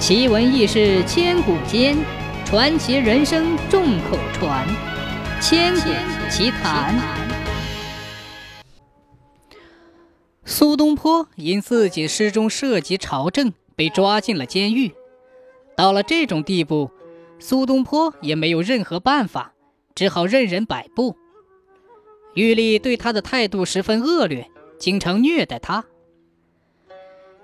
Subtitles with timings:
[0.00, 1.94] 奇闻异事千古间，
[2.46, 4.66] 传奇人生众口传。
[5.42, 5.90] 千古
[6.30, 6.98] 奇谈。
[10.46, 14.94] 苏东坡因自己诗中涉及朝政，被抓进了监狱。
[15.76, 16.90] 到了这种地步，
[17.38, 19.52] 苏东坡也没有任何办法，
[19.94, 21.14] 只好任人摆布。
[22.34, 25.84] 狱吏对他的态度十分恶劣，经常虐待他。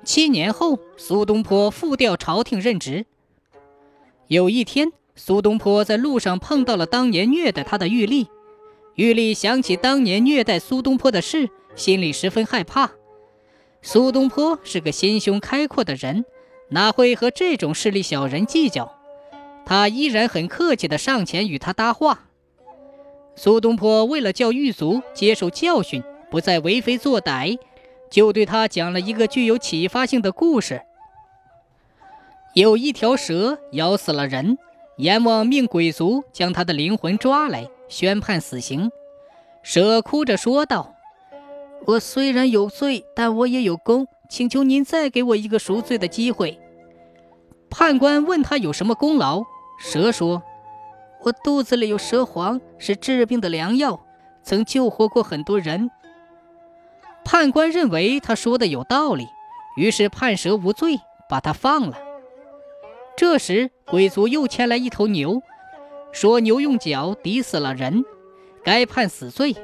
[0.06, 3.06] 七年后，苏东坡复调朝廷任职。
[4.28, 8.28] 有一天，苏东坡在路上碰到了当年虐待他的狱吏。
[8.94, 12.92] 狱吏想起当年虐待苏东坡的事，心里十分害怕。
[13.82, 16.24] 苏东坡是个心胸开阔的人，
[16.68, 18.96] 哪会和这种势利小人计较？
[19.66, 22.28] 他依然很客气地上前与他搭话。
[23.34, 26.00] 苏东坡为了叫狱卒接受教训，
[26.30, 27.58] 不再为非作歹。
[28.10, 30.82] 就对他讲了一个具有启发性的故事。
[32.54, 34.56] 有一条蛇咬死了人，
[34.96, 38.90] 阎王命鬼卒将他的灵魂抓来，宣判死刑。
[39.62, 40.94] 蛇哭着说道
[41.86, 46.58] ：“我虽然有罪，但我也有功，请求您再给我一个赎罪的机会。”
[47.68, 49.42] 判官问他有什么功劳，
[49.78, 50.42] 蛇说
[51.24, 54.00] ：“我肚子里有蛇黄，是治病的良药，
[54.42, 55.90] 曾救活过很多人。”
[57.26, 59.26] 判官认为他说的有道理，
[59.76, 61.98] 于是判蛇无罪，把他放了。
[63.16, 65.42] 这时，鬼族又牵来一头牛，
[66.12, 68.04] 说牛用脚抵死了人，
[68.62, 69.56] 该判死罪。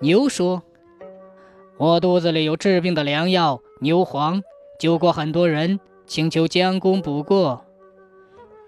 [0.00, 0.62] 牛说
[1.78, 4.42] ：“我肚子里有治病的良药牛黄，
[4.78, 7.64] 救过很多人，请求将功补过。”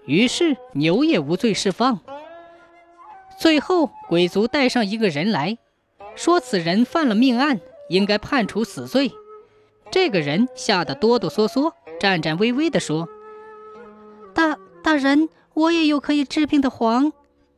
[0.07, 1.99] 于是牛也无罪释放。
[3.37, 5.59] 最后，鬼族带上一个人来
[6.15, 7.61] 说，此人犯了命案。
[7.89, 9.11] 应该判处死罪。
[9.91, 13.09] 这个人吓得哆哆嗦嗦、颤颤巍巍地说
[14.33, 17.11] ：“大大人，我也有可以治病的黄，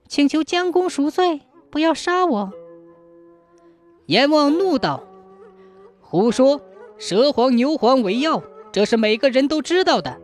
[0.08, 2.54] 请求将功赎罪，不要杀我。”
[4.08, 5.04] 阎王怒道
[6.02, 6.62] ：“胡说！
[6.98, 10.20] 蛇黄、牛黄为药，这是每个人都知道的。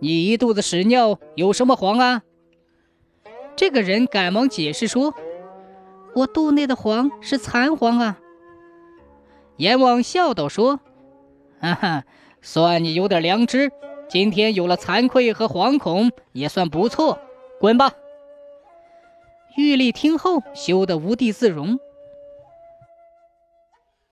[0.00, 2.22] 你一肚子屎尿，有什么黄啊？”
[3.54, 5.14] 这个人赶忙解释说
[6.16, 8.18] ：“我肚内的黄是残黄啊。”
[9.56, 10.80] 阎王笑道：“说，
[11.60, 12.04] 哈哈，
[12.42, 13.70] 算你有点良知，
[14.08, 17.18] 今天有了惭愧和惶恐，也算不错。
[17.60, 17.92] 滚吧！”
[19.56, 21.78] 玉立听后羞得无地自容，